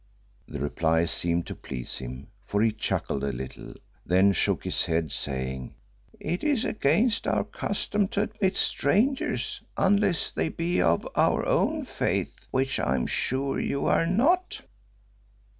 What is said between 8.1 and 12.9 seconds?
admit strangers unless they be of our own faith, which